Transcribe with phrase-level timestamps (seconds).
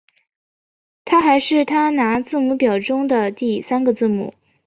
[1.05, 4.33] 它还是它拿字母表中的第三个字母。